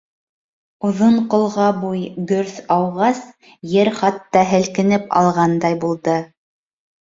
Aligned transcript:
Оҙон 0.87 1.17
ҡолға 1.33 1.65
буй 1.83 2.01
«гөрҫ» 2.31 2.55
ауғас, 2.77 3.21
ер 3.75 3.93
хатта 4.01 4.43
һелкенеп 4.55 5.07
алғандай 5.21 5.79
булды. 5.85 6.19